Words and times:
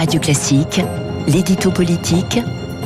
Radio 0.00 0.18
Classique, 0.18 0.80
l'édito 1.28 1.70
politique 1.70 2.40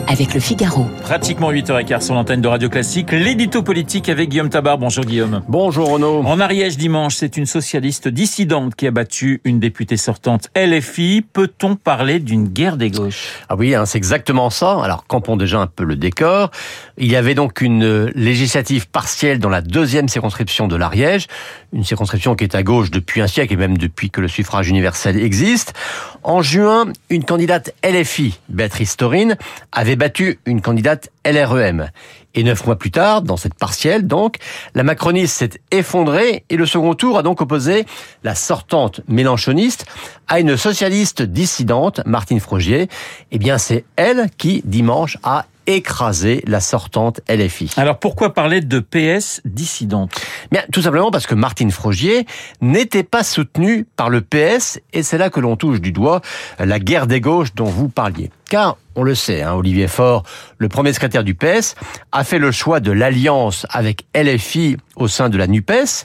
avec 0.08 0.34
le 0.34 0.40
Figaro. 0.40 0.86
Pratiquement 1.02 1.50
8h15 1.50 2.02
sur 2.02 2.14
l'antenne 2.14 2.40
de 2.40 2.48
Radio 2.48 2.68
Classique, 2.68 3.12
l'édito 3.12 3.62
politique 3.62 4.08
avec 4.08 4.28
Guillaume 4.28 4.50
Tabar. 4.50 4.78
Bonjour 4.78 5.04
Guillaume. 5.04 5.42
Bonjour 5.48 5.90
Renaud. 5.90 6.22
En 6.24 6.40
Ariège 6.40 6.76
dimanche, 6.76 7.14
c'est 7.14 7.36
une 7.36 7.46
socialiste 7.46 8.08
dissidente 8.08 8.74
qui 8.74 8.86
a 8.86 8.90
battu 8.90 9.40
une 9.44 9.60
députée 9.60 9.96
sortante 9.96 10.48
LFI. 10.56 11.24
Peut-on 11.32 11.76
parler 11.76 12.18
d'une 12.18 12.48
guerre 12.48 12.76
des 12.76 12.90
gauches? 12.90 13.44
Ah 13.48 13.56
oui, 13.56 13.74
hein, 13.74 13.86
c'est 13.86 13.98
exactement 13.98 14.50
ça. 14.50 14.82
Alors 14.82 15.06
campons 15.06 15.36
déjà 15.36 15.60
un 15.60 15.66
peu 15.66 15.84
le 15.84 15.96
décor. 15.96 16.50
Il 16.98 17.10
y 17.10 17.16
avait 17.16 17.34
donc 17.34 17.60
une 17.60 18.06
législative 18.14 18.88
partielle 18.88 19.38
dans 19.38 19.50
la 19.50 19.62
deuxième 19.62 20.08
circonscription 20.08 20.68
de 20.68 20.76
l'Ariège, 20.76 21.28
une 21.74 21.84
circonscription 21.84 22.36
qui 22.36 22.44
est 22.44 22.54
à 22.54 22.62
gauche 22.62 22.90
depuis 22.90 23.20
un 23.20 23.26
siècle 23.26 23.52
et 23.52 23.56
même 23.56 23.76
depuis 23.76 24.08
que 24.08 24.20
le 24.20 24.28
suffrage 24.28 24.68
universel 24.68 25.20
existe. 25.20 25.74
En 26.22 26.40
juin, 26.40 26.86
une 27.10 27.24
candidate 27.24 27.74
LFI, 27.84 28.38
Béatrice 28.48 28.96
Taurine, 28.96 29.36
avait 29.72 29.96
battu 29.96 30.38
une 30.46 30.62
candidate 30.62 31.10
LREM. 31.26 31.90
Et 32.36 32.42
neuf 32.42 32.66
mois 32.66 32.76
plus 32.76 32.90
tard, 32.90 33.22
dans 33.22 33.36
cette 33.36 33.54
partielle, 33.54 34.06
donc, 34.06 34.36
la 34.74 34.82
macroniste 34.82 35.36
s'est 35.36 35.60
effondrée 35.70 36.44
et 36.48 36.56
le 36.56 36.66
second 36.66 36.94
tour 36.94 37.18
a 37.18 37.22
donc 37.22 37.40
opposé 37.40 37.86
la 38.24 38.34
sortante 38.34 39.00
mélanchoniste 39.06 39.86
à 40.26 40.40
une 40.40 40.56
socialiste 40.56 41.22
dissidente, 41.22 42.00
Martine 42.06 42.40
Frogier. 42.40 42.88
Eh 43.30 43.38
bien, 43.38 43.58
c'est 43.58 43.84
elle 43.96 44.30
qui, 44.36 44.62
dimanche, 44.64 45.18
a 45.22 45.46
écrasé 45.66 46.42
la 46.46 46.60
sortante 46.60 47.20
LFI. 47.28 47.72
Alors 47.76 47.98
pourquoi 47.98 48.34
parler 48.34 48.60
de 48.60 48.78
PS 48.80 49.40
dissidente? 49.44 50.12
Bien, 50.50 50.62
tout 50.72 50.82
simplement 50.82 51.10
parce 51.10 51.26
que 51.26 51.34
Martine 51.34 51.70
Frogier 51.70 52.26
n'était 52.60 53.02
pas 53.02 53.24
soutenue 53.24 53.86
par 53.96 54.10
le 54.10 54.20
PS 54.20 54.80
et 54.92 55.02
c'est 55.02 55.18
là 55.18 55.30
que 55.30 55.40
l'on 55.40 55.56
touche 55.56 55.80
du 55.80 55.92
doigt 55.92 56.20
la 56.58 56.78
guerre 56.78 57.06
des 57.06 57.20
gauches 57.20 57.54
dont 57.54 57.64
vous 57.64 57.88
parliez. 57.88 58.30
Car, 58.50 58.76
on 58.94 59.02
le 59.02 59.14
sait, 59.14 59.42
hein, 59.42 59.54
Olivier 59.54 59.88
Faure, 59.88 60.22
le 60.58 60.68
premier 60.68 60.92
secrétaire 60.92 61.24
du 61.24 61.34
PS, 61.34 61.74
a 62.12 62.24
fait 62.24 62.38
le 62.38 62.52
choix 62.52 62.80
de 62.80 62.92
l'alliance 62.92 63.66
avec 63.70 64.04
LFI 64.14 64.76
au 64.96 65.08
sein 65.08 65.28
de 65.28 65.38
la 65.38 65.46
NUPES. 65.46 66.04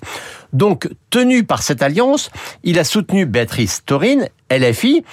Donc, 0.53 0.89
tenu 1.09 1.43
par 1.43 1.61
cette 1.61 1.83
alliance, 1.83 2.31
il 2.63 2.79
a 2.79 2.83
soutenu 2.83 3.25
Béatrice 3.25 3.83
Taurine, 3.85 4.29
LFI, 4.49 5.03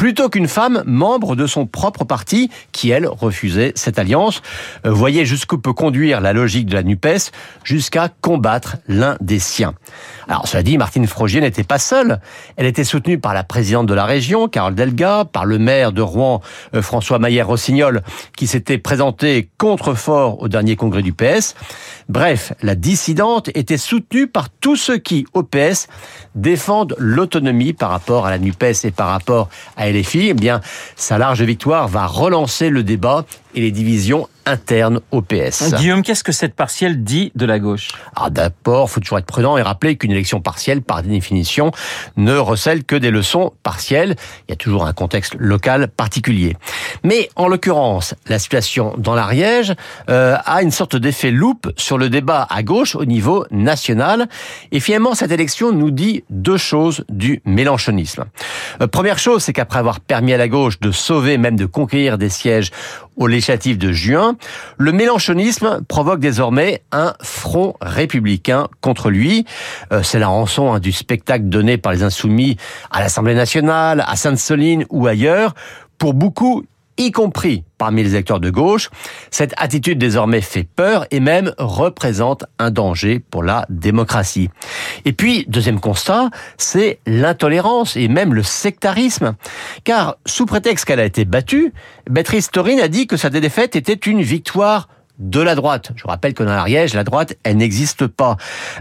plutôt 0.00 0.30
qu'une 0.30 0.48
femme 0.48 0.82
membre 0.86 1.36
de 1.36 1.46
son 1.46 1.66
propre 1.66 2.04
parti 2.04 2.48
qui, 2.72 2.88
elle, 2.88 3.06
refusait 3.06 3.72
cette 3.74 3.98
alliance. 3.98 4.40
Euh, 4.86 4.90
voyez 4.90 5.26
jusqu'où 5.26 5.58
peut 5.58 5.74
conduire 5.74 6.22
la 6.22 6.32
logique 6.32 6.64
de 6.64 6.72
la 6.72 6.82
NUPES 6.82 7.30
jusqu'à 7.64 8.08
combattre 8.22 8.78
l'un 8.88 9.18
des 9.20 9.38
siens. 9.38 9.74
Alors, 10.26 10.48
cela 10.48 10.62
dit, 10.62 10.78
Martine 10.78 11.06
Frogier 11.06 11.42
n'était 11.42 11.64
pas 11.64 11.78
seule. 11.78 12.18
Elle 12.56 12.64
était 12.64 12.84
soutenue 12.84 13.18
par 13.18 13.34
la 13.34 13.44
présidente 13.44 13.88
de 13.88 13.92
la 13.92 14.06
région, 14.06 14.48
Carole 14.48 14.74
Delga, 14.74 15.26
par 15.30 15.44
le 15.44 15.58
maire 15.58 15.92
de 15.92 16.00
Rouen, 16.00 16.40
euh, 16.74 16.80
François 16.80 17.18
Maillère-Rossignol, 17.18 18.00
qui 18.38 18.46
s'était 18.46 18.78
présenté 18.78 19.50
contre 19.58 19.92
fort 19.92 20.40
au 20.40 20.48
dernier 20.48 20.76
congrès 20.76 21.02
du 21.02 21.12
PS. 21.12 21.54
Bref, 22.08 22.54
la 22.62 22.74
dissidente 22.74 23.50
était 23.54 23.76
soutenue 23.76 24.28
par 24.28 24.48
tous 24.48 24.76
ceux 24.76 24.96
qui, 24.96 25.26
au 25.34 25.42
PS, 25.42 25.88
défendent 26.34 26.96
l'autonomie 26.98 27.74
par 27.74 27.90
rapport 27.90 28.24
à 28.24 28.30
la 28.30 28.38
NUPES 28.38 28.84
et 28.84 28.90
par 28.92 29.08
rapport 29.08 29.50
à 29.76 29.89
Eh 29.92 30.34
bien, 30.34 30.60
sa 30.96 31.18
large 31.18 31.42
victoire 31.42 31.88
va 31.88 32.06
relancer 32.06 32.70
le 32.70 32.82
débat 32.82 33.24
et 33.54 33.60
les 33.60 33.70
divisions 33.70 34.28
internes 34.50 35.00
au 35.10 35.22
PS. 35.22 35.74
Guillaume, 35.74 36.02
qu'est-ce 36.02 36.24
que 36.24 36.32
cette 36.32 36.54
partielle 36.54 37.02
dit 37.02 37.32
de 37.34 37.46
la 37.46 37.58
gauche? 37.58 37.88
Ah, 38.16 38.28
D'abord, 38.30 38.90
faut 38.90 39.00
toujours 39.00 39.18
être 39.18 39.26
prudent 39.26 39.56
et 39.56 39.62
rappeler 39.62 39.96
qu'une 39.96 40.10
élection 40.10 40.40
partielle, 40.40 40.82
par 40.82 41.02
définition, 41.02 41.70
ne 42.16 42.36
recèle 42.36 42.84
que 42.84 42.96
des 42.96 43.10
leçons 43.10 43.52
partielles. 43.62 44.16
Il 44.48 44.50
y 44.50 44.52
a 44.52 44.56
toujours 44.56 44.86
un 44.86 44.92
contexte 44.92 45.34
local 45.38 45.88
particulier. 45.88 46.56
Mais 47.04 47.30
en 47.36 47.48
l'occurrence, 47.48 48.14
la 48.26 48.38
situation 48.38 48.94
dans 48.98 49.14
l'Ariège 49.14 49.74
euh, 50.08 50.36
a 50.44 50.62
une 50.62 50.70
sorte 50.70 50.96
d'effet 50.96 51.30
loupe 51.30 51.72
sur 51.76 51.96
le 51.96 52.10
débat 52.10 52.46
à 52.50 52.62
gauche 52.62 52.96
au 52.96 53.04
niveau 53.04 53.46
national. 53.50 54.28
Et 54.72 54.80
finalement, 54.80 55.14
cette 55.14 55.30
élection 55.30 55.72
nous 55.72 55.90
dit 55.90 56.24
deux 56.30 56.56
choses 56.56 57.04
du 57.08 57.40
mélanchonisme. 57.44 58.24
Euh, 58.80 58.86
première 58.86 59.18
chose, 59.18 59.42
c'est 59.44 59.52
qu'après 59.52 59.78
avoir 59.78 60.00
permis 60.00 60.32
à 60.32 60.36
la 60.36 60.48
gauche 60.48 60.80
de 60.80 60.90
sauver, 60.90 61.38
même 61.38 61.56
de 61.56 61.66
conquérir 61.66 62.18
des 62.18 62.28
sièges 62.28 62.70
aux 63.20 63.26
législatives 63.26 63.78
de 63.78 63.92
juin, 63.92 64.34
le 64.78 64.92
mélanchonisme 64.92 65.82
provoque 65.86 66.20
désormais 66.20 66.82
un 66.90 67.12
front 67.22 67.76
républicain 67.80 68.66
contre 68.80 69.10
lui. 69.10 69.44
Euh, 69.92 70.02
c'est 70.02 70.18
la 70.18 70.28
rançon 70.28 70.72
hein, 70.72 70.80
du 70.80 70.90
spectacle 70.90 71.44
donné 71.44 71.76
par 71.76 71.92
les 71.92 72.02
insoumis 72.02 72.56
à 72.90 73.00
l'Assemblée 73.00 73.34
nationale, 73.34 74.02
à 74.08 74.16
Sainte-Soline 74.16 74.86
ou 74.88 75.06
ailleurs. 75.06 75.54
Pour 75.98 76.14
beaucoup, 76.14 76.64
y 77.00 77.12
compris 77.12 77.64
parmi 77.78 78.02
les 78.02 78.10
électeurs 78.10 78.40
de 78.40 78.50
gauche. 78.50 78.90
Cette 79.30 79.54
attitude 79.56 79.98
désormais 79.98 80.42
fait 80.42 80.64
peur 80.64 81.06
et 81.10 81.18
même 81.18 81.52
représente 81.58 82.44
un 82.58 82.70
danger 82.70 83.18
pour 83.18 83.42
la 83.42 83.66
démocratie. 83.70 84.50
Et 85.04 85.12
puis, 85.12 85.46
deuxième 85.48 85.80
constat, 85.80 86.28
c'est 86.58 87.00
l'intolérance 87.06 87.96
et 87.96 88.08
même 88.08 88.34
le 88.34 88.42
sectarisme. 88.42 89.34
Car, 89.84 90.16
sous 90.26 90.46
prétexte 90.46 90.84
qu'elle 90.84 91.00
a 91.00 91.04
été 91.04 91.24
battue, 91.24 91.72
Béatrice 92.08 92.50
Taurine 92.50 92.80
a 92.80 92.88
dit 92.88 93.06
que 93.06 93.16
sa 93.16 93.30
défaite 93.30 93.76
était 93.76 93.94
une 93.94 94.20
victoire 94.20 94.88
de 95.18 95.40
la 95.40 95.54
droite. 95.54 95.92
Je 95.96 96.06
rappelle 96.06 96.34
que 96.34 96.42
dans 96.42 96.54
l'Ariège, 96.54 96.94
la 96.94 97.04
droite, 97.04 97.36
elle 97.44 97.58
n'existe 97.58 98.06
pas. 98.06 98.36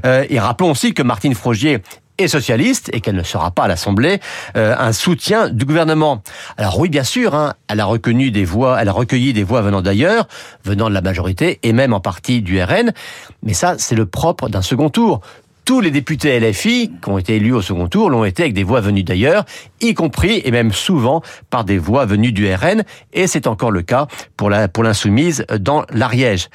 Euh, 0.05 0.25
et 0.29 0.39
rappelons 0.39 0.71
aussi 0.71 0.93
que 0.93 1.03
Martine 1.03 1.35
Frogier 1.35 1.79
et 2.19 2.27
socialiste 2.27 2.89
et 2.93 3.01
qu'elle 3.01 3.15
ne 3.15 3.23
sera 3.23 3.49
pas 3.51 3.63
à 3.63 3.67
l'Assemblée 3.67 4.19
euh, 4.55 4.75
un 4.77 4.93
soutien 4.93 5.49
du 5.49 5.65
gouvernement. 5.65 6.21
Alors 6.57 6.77
oui, 6.79 6.89
bien 6.89 7.03
sûr, 7.03 7.33
hein, 7.33 7.53
elle 7.67 7.79
a 7.79 7.85
reconnu 7.85 8.29
des 8.29 8.45
voix, 8.45 8.77
elle 8.79 8.89
a 8.89 8.91
recueilli 8.91 9.33
des 9.33 9.43
voix 9.43 9.61
venant 9.61 9.81
d'ailleurs, 9.81 10.27
venant 10.63 10.89
de 10.89 10.93
la 10.93 11.01
majorité 11.01 11.59
et 11.63 11.73
même 11.73 11.93
en 11.93 11.99
partie 11.99 12.41
du 12.41 12.61
RN. 12.61 12.91
Mais 13.41 13.53
ça, 13.53 13.75
c'est 13.77 13.95
le 13.95 14.05
propre 14.05 14.49
d'un 14.49 14.61
second 14.61 14.89
tour 14.89 15.21
tous 15.69 15.81
les 15.81 15.91
députés 15.91 16.39
LFI 16.39 16.93
qui 16.99 17.09
ont 17.09 17.19
été 17.19 17.35
élus 17.35 17.53
au 17.53 17.61
second 17.61 17.87
tour 17.87 18.09
l'ont 18.09 18.25
été 18.25 18.41
avec 18.41 18.55
des 18.55 18.63
voix 18.63 18.81
venues 18.81 19.03
d'ailleurs, 19.03 19.45
y 19.81 19.93
compris 19.93 20.41
et 20.43 20.49
même 20.49 20.71
souvent 20.71 21.21
par 21.51 21.63
des 21.63 21.77
voix 21.77 22.07
venues 22.07 22.31
du 22.31 22.51
RN, 22.51 22.83
et 23.13 23.27
c'est 23.27 23.45
encore 23.45 23.69
le 23.69 23.83
cas 23.83 24.07
pour 24.35 24.49
la 24.49 24.67
pour 24.67 24.83
l'insoumise 24.83 25.45
dans 25.59 25.85
l'Ariège. 25.91 26.49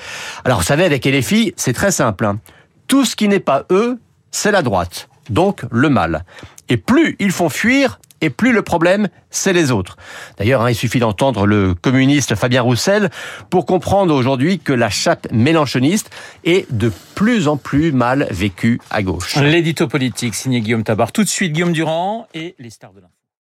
Alors 0.45 0.59
vous 0.59 0.65
savez, 0.65 0.85
avec 0.85 1.05
LFI, 1.05 1.55
c'est 1.57 1.75
très 1.75 1.93
simple. 1.93 2.25
Hein. 2.25 2.41
Tout 2.89 3.05
ce 3.05 3.15
qui 3.15 3.29
n'est 3.29 3.39
pas 3.39 3.67
eux, 3.71 4.01
c'est 4.33 4.51
la 4.51 4.63
droite 4.63 5.09
donc 5.31 5.63
le 5.71 5.89
mal. 5.89 6.25
Et 6.69 6.77
plus 6.77 7.17
ils 7.19 7.33
font 7.33 7.49
fuir, 7.49 7.99
et 8.25 8.31
plus 8.31 8.53
le 8.53 8.63
problème, 8.63 9.09
c'est 9.29 9.53
les 9.53 9.71
autres. 9.71 9.97
D'ailleurs, 10.39 10.63
hein, 10.63 10.71
il 10.71 10.75
suffit 10.75 10.99
d'entendre 10.99 11.47
le 11.47 11.75
communiste 11.75 12.35
Fabien 12.35 12.63
Roussel 12.63 13.11
pour 13.51 13.67
comprendre 13.67 14.15
aujourd'hui 14.15 14.59
que 14.59 14.73
la 14.73 14.89
chape 14.89 15.29
mélanchoniste 15.31 16.11
est 16.45 16.71
de 16.73 16.91
plus 17.15 17.49
en 17.49 17.59
plus 17.59 17.93
mal 17.93 18.27
vécue 18.31 18.81
à 18.91 19.03
gauche. 19.03 19.37
L'édito 19.37 19.89
politique 19.89 20.35
signé 20.35 20.63
Guillaume 20.63 20.85
Tabar. 20.85 21.13
Tout 21.13 21.23
de 21.23 21.29
suite, 21.29 21.53
Guillaume 21.53 21.73
Durand 21.73 22.27
et 22.33 22.55
les 22.59 22.71
stars 22.71 22.95
de 22.95 23.01
l'info. 23.01 23.24